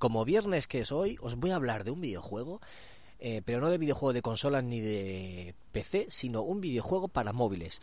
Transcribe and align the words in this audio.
Como 0.00 0.24
viernes 0.24 0.66
que 0.66 0.80
es 0.80 0.92
hoy, 0.92 1.18
os 1.20 1.36
voy 1.36 1.50
a 1.50 1.56
hablar 1.56 1.84
de 1.84 1.90
un 1.90 2.00
videojuego, 2.00 2.62
eh, 3.18 3.42
pero 3.44 3.60
no 3.60 3.68
de 3.68 3.76
videojuego 3.76 4.14
de 4.14 4.22
consolas 4.22 4.64
ni 4.64 4.80
de 4.80 5.54
PC, 5.72 6.06
sino 6.08 6.40
un 6.40 6.62
videojuego 6.62 7.08
para 7.08 7.34
móviles. 7.34 7.82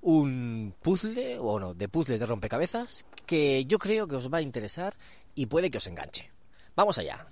Un 0.00 0.72
puzzle, 0.80 1.38
o 1.38 1.60
no, 1.60 1.74
de 1.74 1.90
puzzle 1.90 2.18
de 2.18 2.24
rompecabezas, 2.24 3.04
que 3.26 3.66
yo 3.66 3.78
creo 3.78 4.08
que 4.08 4.16
os 4.16 4.32
va 4.32 4.38
a 4.38 4.42
interesar 4.42 4.94
y 5.34 5.44
puede 5.44 5.70
que 5.70 5.76
os 5.76 5.86
enganche. 5.86 6.30
Vamos 6.74 6.96
allá. 6.96 7.26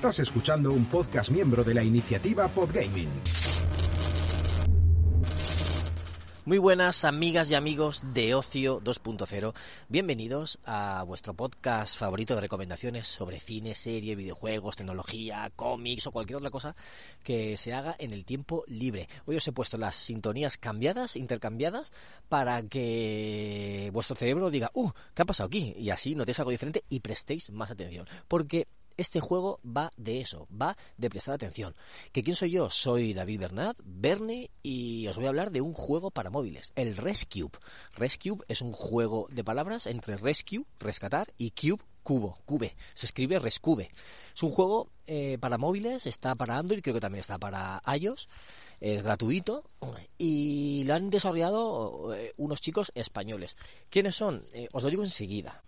Estás 0.00 0.20
escuchando 0.20 0.72
un 0.72 0.86
podcast 0.86 1.30
miembro 1.30 1.62
de 1.62 1.74
la 1.74 1.84
iniciativa 1.84 2.48
Podgaming. 2.48 3.10
Muy 6.46 6.56
buenas 6.56 7.04
amigas 7.04 7.50
y 7.50 7.54
amigos 7.54 8.02
de 8.14 8.34
Ocio 8.34 8.80
2.0. 8.80 9.52
Bienvenidos 9.90 10.58
a 10.64 11.02
vuestro 11.02 11.34
podcast 11.34 11.98
favorito 11.98 12.34
de 12.34 12.40
recomendaciones 12.40 13.08
sobre 13.08 13.40
cine, 13.40 13.74
serie, 13.74 14.16
videojuegos, 14.16 14.76
tecnología, 14.76 15.52
cómics 15.54 16.06
o 16.06 16.12
cualquier 16.12 16.38
otra 16.38 16.50
cosa 16.50 16.74
que 17.22 17.58
se 17.58 17.74
haga 17.74 17.94
en 17.98 18.14
el 18.14 18.24
tiempo 18.24 18.64
libre. 18.68 19.06
Hoy 19.26 19.36
os 19.36 19.46
he 19.46 19.52
puesto 19.52 19.76
las 19.76 19.96
sintonías 19.96 20.56
cambiadas, 20.56 21.14
intercambiadas, 21.14 21.92
para 22.30 22.62
que 22.62 23.90
vuestro 23.92 24.16
cerebro 24.16 24.50
diga, 24.50 24.70
uh, 24.72 24.90
¿qué 25.14 25.20
ha 25.20 25.26
pasado 25.26 25.48
aquí? 25.48 25.74
Y 25.76 25.90
así 25.90 26.14
notéis 26.14 26.38
algo 26.38 26.52
diferente 26.52 26.84
y 26.88 27.00
prestéis 27.00 27.50
más 27.50 27.70
atención. 27.70 28.08
Porque 28.28 28.66
este 29.00 29.20
juego 29.20 29.60
va 29.64 29.90
de 29.96 30.20
eso, 30.20 30.46
va 30.50 30.76
de 30.96 31.10
prestar 31.10 31.34
atención. 31.34 31.74
¿Que 32.12 32.22
quién 32.22 32.36
soy 32.36 32.50
yo? 32.50 32.70
Soy 32.70 33.14
David 33.14 33.40
Bernat, 33.40 33.76
Bernie, 33.82 34.50
y 34.62 35.06
os 35.06 35.16
voy 35.16 35.26
a 35.26 35.30
hablar 35.30 35.50
de 35.50 35.60
un 35.60 35.72
juego 35.72 36.10
para 36.10 36.30
móviles, 36.30 36.72
el 36.76 36.96
Rescue. 36.96 37.50
Rescue 37.94 38.38
es 38.48 38.60
un 38.60 38.72
juego 38.72 39.26
de 39.30 39.42
palabras 39.42 39.86
entre 39.86 40.16
rescue, 40.16 40.66
rescatar, 40.78 41.32
y 41.38 41.52
cube, 41.52 41.82
cubo, 42.02 42.38
cube. 42.44 42.76
Se 42.94 43.06
escribe 43.06 43.38
Rescube. 43.38 43.90
Es 44.34 44.42
un 44.42 44.50
juego 44.50 44.90
eh, 45.06 45.38
para 45.40 45.58
móviles, 45.58 46.06
está 46.06 46.34
para 46.34 46.58
Android, 46.58 46.82
creo 46.82 46.94
que 46.94 47.00
también 47.00 47.20
está 47.20 47.38
para 47.38 47.82
iOS. 47.98 48.28
Es 48.80 49.02
gratuito 49.02 49.64
y 50.16 50.84
lo 50.84 50.94
han 50.94 51.10
desarrollado 51.10 52.14
eh, 52.14 52.32
unos 52.36 52.60
chicos 52.60 52.92
españoles. 52.94 53.56
¿Quiénes 53.90 54.16
son? 54.16 54.44
Eh, 54.52 54.68
os 54.72 54.82
lo 54.82 54.88
digo 54.88 55.04
enseguida 55.04 55.62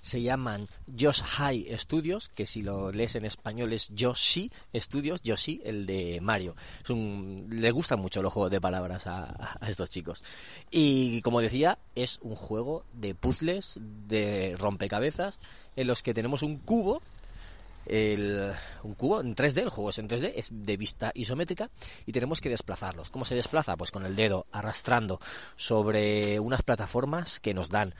se 0.00 0.22
llaman 0.22 0.66
Josh 0.98 1.22
High 1.22 1.76
Studios, 1.78 2.28
que 2.28 2.46
si 2.46 2.62
lo 2.62 2.92
lees 2.92 3.14
en 3.14 3.24
español 3.24 3.72
es 3.72 3.88
Yoshi 3.94 4.50
Studios, 4.74 5.22
Yoshi, 5.22 5.60
el 5.64 5.86
de 5.86 6.20
Mario. 6.20 6.56
Es 6.82 6.90
un, 6.90 7.48
le 7.50 7.70
gusta 7.70 7.96
mucho 7.96 8.22
los 8.22 8.32
juegos 8.32 8.50
de 8.50 8.60
palabras 8.60 9.06
a, 9.06 9.58
estos 9.68 9.90
chicos. 9.90 10.24
Y 10.70 11.22
como 11.22 11.40
decía, 11.40 11.78
es 11.94 12.18
un 12.22 12.36
juego 12.36 12.84
de 12.92 13.14
puzzles, 13.14 13.78
de 14.08 14.56
rompecabezas, 14.58 15.38
en 15.76 15.86
los 15.86 16.02
que 16.02 16.14
tenemos 16.14 16.42
un 16.42 16.58
cubo 16.58 17.02
el, 17.86 18.52
un 18.82 18.94
cubo 18.94 19.20
en 19.20 19.34
3D, 19.34 19.62
el 19.62 19.68
juego 19.70 19.90
es 19.90 19.98
en 19.98 20.08
3D, 20.08 20.32
es 20.36 20.48
de 20.50 20.76
vista 20.76 21.10
isométrica 21.14 21.70
y 22.06 22.12
tenemos 22.12 22.40
que 22.40 22.48
desplazarlos. 22.48 23.10
¿Cómo 23.10 23.24
se 23.24 23.34
desplaza? 23.34 23.76
Pues 23.76 23.90
con 23.90 24.04
el 24.04 24.14
dedo 24.16 24.46
arrastrando 24.52 25.20
sobre 25.56 26.38
unas 26.38 26.62
plataformas 26.62 27.40
que 27.40 27.54
nos 27.54 27.70
dan 27.70 27.94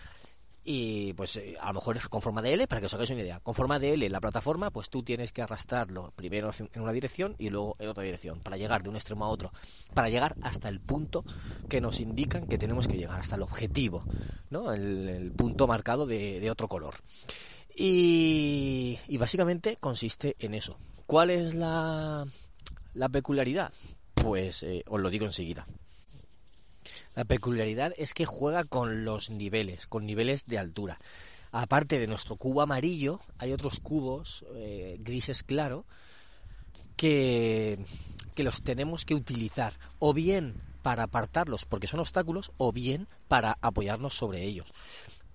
y 0.62 1.15
pues 1.15 1.37
eh, 1.37 1.56
a 1.60 1.69
lo 1.69 1.75
mejor 1.75 1.97
es 1.97 2.06
con 2.09 2.21
forma 2.21 2.43
de 2.43 2.53
L 2.53 2.66
para 2.66 2.81
que 2.81 2.87
os 2.87 2.94
hagáis 2.94 3.10
una 3.10 3.22
idea. 3.22 3.41
Con 3.41 3.54
forma 3.54 3.78
de 3.78 3.94
L 3.94 4.09
la 4.09 4.21
plataforma, 4.21 4.71
pues 4.71 4.91
tú 4.91 5.03
tienes 5.03 5.32
que 5.32 5.43
arrastrarlo 5.43 6.12
primero 6.15 6.50
en 6.59 6.82
una 6.82 6.93
dirección 6.93 7.34
y 7.38 7.48
luego 7.48 7.76
en 7.78 7.88
otra 7.88 8.04
dirección 8.04 8.41
para 8.41 8.56
llegar 8.56 8.82
de 8.82 8.91
un 8.91 8.97
extremo 8.97 9.25
a 9.25 9.28
otro, 9.28 9.53
para 9.94 10.10
llegar 10.10 10.37
hasta 10.43 10.69
el 10.69 10.81
punto 10.81 11.25
que 11.69 11.81
nos 11.81 12.00
indican 12.00 12.47
que 12.47 12.59
tenemos 12.59 12.88
que 12.88 12.99
llegar, 12.99 13.20
hasta 13.20 13.37
el 13.37 13.43
objetivo, 13.43 14.04
¿no? 14.50 14.72
El, 14.72 15.32
punto 15.37 15.66
marcado 15.66 16.06
de, 16.06 16.50
otro 16.50 16.69
color. 16.69 16.97
Y, 17.75 18.99
básicamente 19.19 19.76
consiste 19.76 20.37
en 20.38 20.54
eso. 20.54 20.76
¿Cuál 21.06 21.31
es 21.31 21.54
la, 21.54 22.26
la 22.94 23.09
peculiaridad? 23.09 23.72
Pues 24.15 24.62
eh, 24.62 24.84
os 24.87 25.00
lo 25.00 25.09
digo 25.09 25.25
enseguida. 25.25 25.66
La 27.15 27.25
peculiaridad 27.25 27.93
es 27.97 28.15
que 28.15 28.26
juega 28.26 28.65
con 28.65 29.04
los 29.04 29.31
niveles, 29.31 29.87
con 29.87 30.06
niveles 30.06 30.47
de 30.47 30.59
altura. 30.59 30.98
Aparte 31.53 31.98
de 31.98 32.06
nuestro 32.06 32.37
cubo 32.37 32.62
amarillo, 32.62 33.21
hay 33.38 33.53
otros 33.53 33.81
cubos 33.81 34.44
eh, 34.54 34.97
grises 35.00 35.43
claro 35.43 35.84
que, 36.97 37.84
que 38.34 38.44
los 38.44 38.62
tenemos 38.62 39.04
que 39.04 39.15
utilizar 39.15 39.75
o 39.99 40.15
bien 40.15 40.54
para 40.82 41.04
apartarlos 41.04 41.65
porque 41.65 41.88
son 41.88 42.00
obstáculos 42.00 42.53
o 42.56 42.72
bien 42.72 43.09
para 43.26 43.59
apoyarnos 43.60 44.15
sobre 44.15 44.44
ellos. 44.44 44.66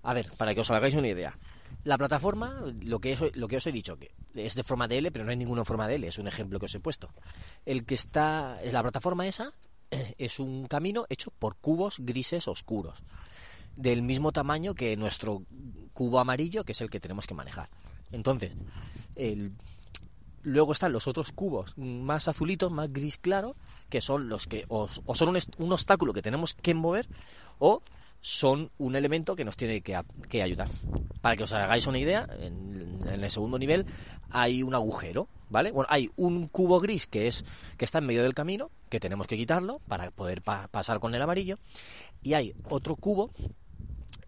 A 0.02 0.14
ver, 0.14 0.30
para 0.38 0.54
que 0.54 0.60
os 0.60 0.70
hagáis 0.70 0.94
una 0.94 1.08
idea. 1.08 1.38
La 1.84 1.98
plataforma, 1.98 2.62
lo 2.80 3.00
que, 3.00 3.32
lo 3.34 3.48
que 3.48 3.56
os 3.58 3.66
he 3.66 3.72
dicho, 3.72 3.96
que 3.96 4.12
es 4.34 4.54
de 4.54 4.64
forma 4.64 4.88
de 4.88 4.98
L, 4.98 5.10
pero 5.10 5.24
no 5.24 5.30
hay 5.30 5.36
ninguna 5.36 5.64
forma 5.64 5.86
de 5.86 5.96
L, 5.96 6.06
es 6.06 6.18
un 6.18 6.28
ejemplo 6.28 6.58
que 6.58 6.66
os 6.66 6.74
he 6.74 6.80
puesto. 6.80 7.10
El 7.64 7.84
que 7.84 7.94
está, 7.94 8.60
es 8.62 8.72
la 8.72 8.82
plataforma 8.82 9.26
esa, 9.26 9.52
es 10.18 10.38
un 10.38 10.66
camino 10.66 11.06
hecho 11.08 11.30
por 11.30 11.56
cubos 11.56 11.96
grises 12.00 12.48
oscuros, 12.48 13.02
del 13.76 14.02
mismo 14.02 14.32
tamaño 14.32 14.74
que 14.74 14.96
nuestro 14.96 15.42
cubo 15.92 16.18
amarillo, 16.18 16.64
que 16.64 16.72
es 16.72 16.80
el 16.80 16.90
que 16.90 17.00
tenemos 17.00 17.26
que 17.26 17.34
manejar. 17.34 17.68
Entonces, 18.12 18.52
luego 20.42 20.72
están 20.72 20.92
los 20.92 21.06
otros 21.06 21.32
cubos 21.32 21.76
más 21.76 22.28
azulitos, 22.28 22.70
más 22.70 22.92
gris 22.92 23.18
claro, 23.18 23.54
que 23.88 24.00
son 24.00 24.28
los 24.28 24.46
que 24.46 24.64
o, 24.68 24.88
son 24.88 25.36
un, 25.58 25.72
obstáculo 25.72 26.12
que 26.12 26.22
tenemos 26.22 26.54
que 26.54 26.74
mover 26.74 27.08
o 27.58 27.82
son 28.20 28.70
un 28.78 28.96
elemento 28.96 29.36
que 29.36 29.44
nos 29.44 29.56
tiene 29.56 29.82
que, 29.82 29.98
que 30.28 30.42
ayudar. 30.42 30.68
Para 31.20 31.36
que 31.36 31.44
os 31.44 31.52
hagáis 31.52 31.86
una 31.86 31.98
idea, 31.98 32.28
en, 32.40 33.00
en, 33.06 33.24
el 33.24 33.30
segundo 33.30 33.58
nivel 33.58 33.86
hay 34.30 34.62
un 34.62 34.74
agujero, 34.74 35.28
¿vale? 35.50 35.70
Bueno, 35.72 35.86
hay 35.90 36.10
un 36.16 36.48
cubo 36.48 36.80
gris 36.80 37.06
que 37.06 37.26
es 37.28 37.44
que 37.76 37.84
está 37.84 37.98
en 37.98 38.06
medio 38.06 38.22
del 38.22 38.34
camino, 38.34 38.70
que 38.88 39.00
tenemos 39.00 39.26
que 39.26 39.36
quitarlo 39.36 39.80
para 39.88 40.10
poder 40.10 40.42
pasar 40.42 41.00
con 41.00 41.14
el 41.14 41.22
amarillo, 41.22 41.58
y 42.22 42.34
hay 42.34 42.54
otro 42.68 42.96
cubo 42.96 43.30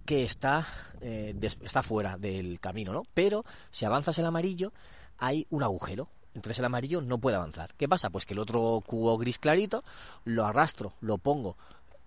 que 0.05 0.25
está, 0.25 0.67
eh, 1.01 1.35
está 1.41 1.83
fuera 1.83 2.17
del 2.17 2.61
camino, 2.61 2.93
¿no? 2.93 3.03
Pero 3.13 3.45
si 3.71 3.85
avanzas 3.85 4.19
el 4.19 4.27
amarillo, 4.27 4.73
hay 5.19 5.47
un 5.51 5.63
agujero. 5.63 6.09
Entonces 6.35 6.61
el 6.61 6.65
amarillo 6.65 7.01
no 7.01 7.19
puede 7.19 7.37
avanzar. 7.37 7.75
¿Qué 7.77 7.89
pasa? 7.89 8.11
Pues 8.11 8.25
que 8.25 8.35
el 8.35 8.39
otro 8.39 8.83
cubo 8.87 9.19
gris 9.19 9.39
clarito 9.39 9.83
lo 10.25 10.47
arrastro, 10.47 10.95
lo 11.01 11.19
pongo 11.19 11.57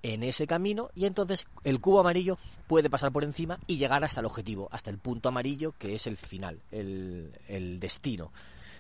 en 0.03 0.23
ese 0.23 0.47
camino 0.47 0.89
y 0.95 1.05
entonces 1.05 1.45
el 1.63 1.79
cubo 1.79 1.99
amarillo 1.99 2.37
puede 2.67 2.89
pasar 2.89 3.11
por 3.11 3.23
encima 3.23 3.59
y 3.67 3.77
llegar 3.77 4.03
hasta 4.03 4.21
el 4.21 4.25
objetivo, 4.25 4.67
hasta 4.71 4.89
el 4.89 4.97
punto 4.97 5.29
amarillo 5.29 5.73
que 5.77 5.95
es 5.95 6.07
el 6.07 6.17
final, 6.17 6.61
el, 6.71 7.31
el 7.47 7.79
destino. 7.79 8.31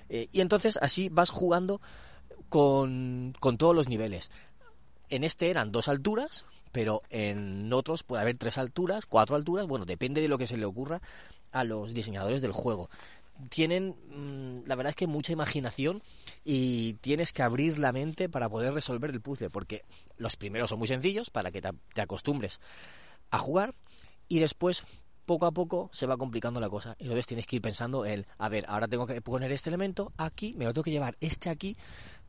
Eh, 0.09 0.29
y 0.31 0.41
entonces 0.41 0.77
así 0.81 1.09
vas 1.09 1.29
jugando 1.29 1.79
con, 2.51 3.33
con 3.39 3.57
todos 3.57 3.73
los 3.73 3.87
niveles. 3.87 4.29
En 5.09 5.23
este 5.23 5.49
eran 5.49 5.71
dos 5.71 5.87
alturas, 5.87 6.45
pero 6.73 7.01
en 7.09 7.71
otros 7.71 8.03
puede 8.03 8.21
haber 8.21 8.37
tres 8.37 8.57
alturas, 8.57 9.05
cuatro 9.05 9.37
alturas, 9.37 9.67
bueno, 9.67 9.85
depende 9.85 10.21
de 10.21 10.27
lo 10.27 10.37
que 10.37 10.47
se 10.47 10.57
le 10.57 10.65
ocurra 10.65 11.01
a 11.53 11.63
los 11.63 11.93
diseñadores 11.93 12.41
del 12.41 12.51
juego. 12.51 12.89
Tienen, 13.49 13.95
mm, 14.09 14.67
la 14.67 14.75
verdad 14.75 14.89
es 14.89 14.97
que 14.97 15.07
mucha 15.07 15.31
imaginación 15.31 16.03
y 16.43 16.95
tienes 16.95 17.31
que 17.31 17.41
abrir 17.41 17.79
la 17.79 17.93
mente 17.93 18.27
para 18.27 18.49
poder 18.49 18.73
resolver 18.73 19.11
el 19.11 19.21
puzzle, 19.21 19.49
porque 19.49 19.85
los 20.17 20.35
primeros 20.35 20.69
son 20.69 20.79
muy 20.79 20.89
sencillos 20.89 21.29
para 21.29 21.51
que 21.51 21.61
te 21.61 22.01
acostumbres 22.01 22.59
a 23.29 23.39
jugar 23.39 23.73
y 24.27 24.39
después 24.39 24.83
poco 25.25 25.45
a 25.45 25.51
poco 25.51 25.89
se 25.93 26.05
va 26.05 26.17
complicando 26.17 26.59
la 26.59 26.69
cosa. 26.69 26.97
Entonces 26.99 27.27
tienes 27.27 27.47
que 27.47 27.55
ir 27.55 27.61
pensando 27.61 28.03
el, 28.03 28.25
a 28.37 28.49
ver, 28.49 28.65
ahora 28.67 28.89
tengo 28.89 29.07
que 29.07 29.21
poner 29.21 29.53
este 29.53 29.69
elemento 29.69 30.11
aquí, 30.17 30.53
me 30.57 30.65
lo 30.65 30.73
tengo 30.73 30.83
que 30.83 30.91
llevar 30.91 31.15
este 31.21 31.49
aquí 31.49 31.77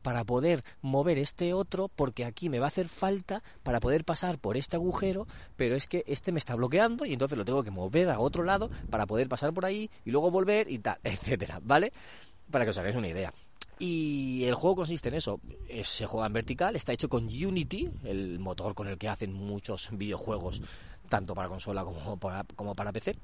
para 0.03 0.23
poder 0.23 0.63
mover 0.81 1.17
este 1.17 1.53
otro 1.53 1.87
porque 1.87 2.25
aquí 2.25 2.49
me 2.49 2.59
va 2.59 2.65
a 2.65 2.67
hacer 2.67 2.87
falta 2.87 3.41
para 3.63 3.79
poder 3.79 4.03
pasar 4.03 4.37
por 4.37 4.57
este 4.57 4.75
agujero, 4.75 5.25
pero 5.55 5.75
es 5.75 5.87
que 5.87 6.03
este 6.05 6.31
me 6.31 6.37
está 6.37 6.53
bloqueando 6.53 7.05
y 7.05 7.13
entonces 7.13 7.37
lo 7.37 7.45
tengo 7.45 7.63
que 7.63 7.71
mover 7.71 8.09
a 8.09 8.19
otro 8.19 8.43
lado 8.43 8.69
para 8.91 9.07
poder 9.07 9.27
pasar 9.27 9.53
por 9.53 9.65
ahí 9.65 9.89
y 10.05 10.11
luego 10.11 10.29
volver 10.29 10.69
y 10.69 10.77
tal, 10.77 10.99
etcétera, 11.03 11.59
¿vale? 11.63 11.91
Para 12.51 12.65
que 12.65 12.71
os 12.71 12.77
hagáis 12.77 12.95
una 12.95 13.07
idea. 13.07 13.31
Y 13.79 14.43
el 14.45 14.53
juego 14.53 14.77
consiste 14.77 15.09
en 15.09 15.15
eso. 15.15 15.39
Se 15.83 16.05
juega 16.05 16.27
en 16.27 16.33
vertical, 16.33 16.75
está 16.75 16.93
hecho 16.93 17.09
con 17.09 17.25
Unity, 17.25 17.89
el 18.03 18.39
motor 18.39 18.75
con 18.75 18.87
el 18.87 18.97
que 18.97 19.09
hacen 19.09 19.33
muchos 19.33 19.89
videojuegos, 19.91 20.61
tanto 21.09 21.33
para 21.33 21.49
consola 21.49 21.83
como 21.83 22.17
para, 22.17 22.43
como 22.55 22.73
para 22.75 22.91
PC. 22.91 23.17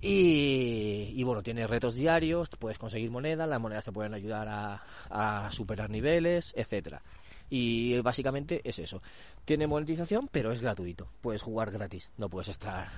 Y, 0.00 1.22
bueno, 1.24 1.42
tiene 1.42 1.66
retos 1.66 1.94
diarios, 1.94 2.48
puedes 2.58 2.78
conseguir 2.78 3.10
monedas, 3.10 3.48
las 3.48 3.60
monedas 3.60 3.84
te 3.84 3.92
pueden 3.92 4.14
ayudar 4.14 4.48
a, 4.48 4.82
a 5.10 5.50
superar 5.50 5.90
niveles, 5.90 6.52
etcétera. 6.56 7.02
Y 7.48 7.98
básicamente 8.00 8.60
es 8.64 8.78
eso. 8.78 9.02
Tiene 9.44 9.66
monetización, 9.66 10.28
pero 10.30 10.52
es 10.52 10.60
gratuito. 10.60 11.08
Puedes 11.20 11.42
jugar 11.42 11.70
gratis, 11.70 12.10
no 12.16 12.28
puedes 12.28 12.48
estar 12.48 12.88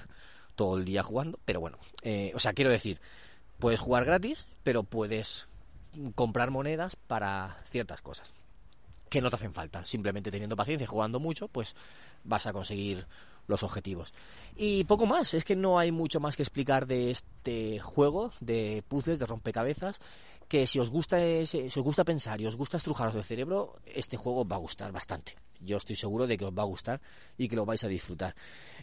todo 0.58 0.76
el 0.76 0.84
día 0.84 1.02
jugando, 1.04 1.38
pero 1.44 1.60
bueno, 1.60 1.78
eh, 2.02 2.32
o 2.34 2.40
sea, 2.40 2.52
quiero 2.52 2.70
decir, 2.70 3.00
puedes 3.60 3.78
jugar 3.78 4.04
gratis, 4.04 4.44
pero 4.64 4.82
puedes 4.82 5.46
comprar 6.16 6.50
monedas 6.50 6.96
para 6.96 7.62
ciertas 7.70 8.02
cosas 8.02 8.34
que 9.08 9.22
no 9.22 9.30
te 9.30 9.36
hacen 9.36 9.54
falta. 9.54 9.84
Simplemente 9.84 10.30
teniendo 10.30 10.56
paciencia 10.56 10.84
y 10.84 10.88
jugando 10.88 11.20
mucho, 11.20 11.48
pues 11.48 11.74
vas 12.24 12.46
a 12.46 12.52
conseguir 12.52 13.06
los 13.48 13.64
objetivos. 13.64 14.14
Y 14.56 14.84
poco 14.84 15.06
más, 15.06 15.34
es 15.34 15.44
que 15.44 15.56
no 15.56 15.78
hay 15.78 15.90
mucho 15.90 16.20
más 16.20 16.36
que 16.36 16.42
explicar 16.42 16.86
de 16.86 17.10
este 17.10 17.80
juego 17.80 18.30
de 18.40 18.84
puzzles, 18.86 19.18
de 19.18 19.26
rompecabezas, 19.26 19.98
que 20.48 20.66
si 20.66 20.78
os 20.78 20.88
gusta 20.88 21.18
si 21.46 21.66
os 21.66 21.76
gusta 21.78 22.04
pensar 22.04 22.40
y 22.40 22.46
os 22.46 22.56
gusta 22.56 22.76
estrujaros 22.76 23.16
el 23.16 23.24
cerebro, 23.24 23.76
este 23.84 24.16
juego 24.16 24.42
os 24.42 24.46
va 24.46 24.56
a 24.56 24.60
gustar 24.60 24.92
bastante. 24.92 25.34
Yo 25.60 25.76
estoy 25.76 25.96
seguro 25.96 26.26
de 26.26 26.38
que 26.38 26.44
os 26.44 26.52
va 26.56 26.62
a 26.62 26.66
gustar 26.66 27.00
y 27.36 27.48
que 27.48 27.56
lo 27.56 27.66
vais 27.66 27.82
a 27.84 27.88
disfrutar. 27.88 28.34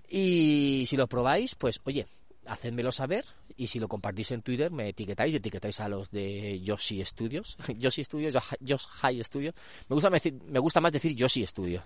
Y 0.08 0.86
si 0.88 0.98
lo 0.98 1.08
probáis, 1.08 1.56
pues 1.56 1.80
oye, 1.86 2.06
hacedmelo 2.46 2.92
saber 2.92 3.26
y 3.58 3.68
si 3.68 3.80
lo 3.80 3.88
compartís 3.88 4.32
en 4.32 4.42
Twitter 4.42 4.72
me 4.72 4.90
etiquetáis 4.90 5.34
y 5.34 5.38
etiquetáis 5.38 5.80
a 5.80 5.90
los 5.90 6.12
de 6.12 6.62
Yoshi 6.62 7.04
Studios 7.04 7.58
Yoshi 7.78 8.04
Studios 8.04 8.36
Yoshi 8.60 8.88
High 9.02 9.24
Studios 9.24 9.56
me 9.90 9.96
gusta 9.96 10.10
me 10.10 10.60
gusta 10.60 10.82
más 10.82 10.92
decir 10.92 11.16
Yoshi 11.16 11.46
Studio 11.48 11.84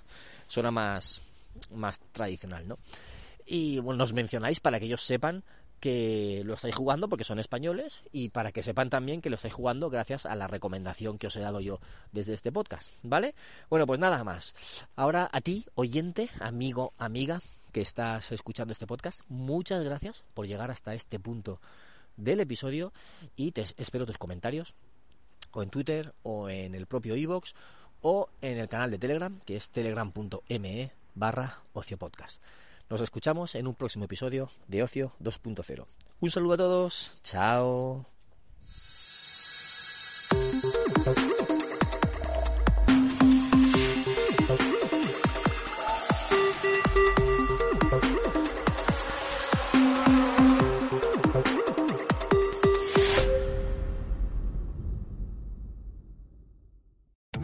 suena 0.48 0.72
más 0.72 1.22
más 1.74 2.00
tradicional 2.12 2.68
no 2.68 2.78
y 3.46 3.80
bueno 3.80 3.98
nos 3.98 4.13
mencionáis 4.13 4.60
para 4.60 4.80
que 4.80 4.86
ellos 4.86 5.04
sepan 5.04 5.44
que 5.80 6.42
lo 6.46 6.54
estáis 6.56 6.75
jugando 6.75 7.07
porque 7.07 7.24
son 7.24 7.40
españoles 7.40 8.04
y 8.12 8.30
para 8.30 8.51
que 8.51 8.63
sepan 8.63 8.90
también 8.90 9.22
que 9.22 9.30
lo 9.30 9.36
estáis 9.36 9.54
jugando 9.54 9.90
gracias 9.90 10.25
a 10.25 10.36
la 10.36 10.48
recomendación 10.48 11.18
que 11.18 11.28
os 11.28 11.36
he 11.36 11.40
dado 11.40 11.62
yo 11.62 11.80
desde 12.12 12.34
este 12.34 12.51
podcast, 12.51 12.92
¿vale? 13.01 13.34
Bueno, 13.69 13.88
pues 13.88 14.00
nada 14.00 14.24
más. 14.24 14.54
Ahora 14.96 15.30
a 15.31 15.42
ti, 15.42 15.66
oyente, 15.75 16.30
amigo, 16.40 16.94
amiga, 16.98 17.42
que 17.72 17.81
estás 17.81 18.31
escuchando 18.31 18.74
este 18.74 18.88
podcast, 18.88 19.22
muchas 19.30 19.84
gracias 19.84 20.25
por 20.34 20.48
llegar 20.48 20.72
hasta 20.72 20.94
este 20.94 21.19
punto 21.19 21.62
del 22.18 22.42
episodio 22.42 22.92
y 23.36 23.51
te 23.51 23.66
espero 23.78 24.06
tus 24.06 24.18
comentarios 24.18 24.74
o 25.51 25.63
en 25.63 25.69
Twitter 25.69 26.13
o 26.24 26.50
en 26.50 26.75
el 26.75 26.86
propio 26.88 27.16
iVoox 27.16 27.54
o 28.01 28.30
en 28.42 28.57
el 28.57 28.69
canal 28.69 28.92
de 28.92 29.00
Telegram 29.00 29.40
que 29.46 29.56
es 29.56 29.69
telegram.me 29.69 30.92
barra 31.16 31.60
ociopodcast. 31.74 32.42
Nos 32.90 33.01
escuchamos 33.01 33.56
en 33.56 33.68
un 33.68 33.75
próximo 33.75 34.06
episodio 34.06 34.50
de 34.68 34.84
Ocio 34.84 35.12
2.0. 35.22 35.86
Un 36.22 36.31
saludo 36.31 36.54
a 36.54 36.57
todos, 36.57 37.19
chao. 37.24 38.19